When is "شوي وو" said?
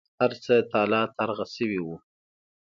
1.55-1.95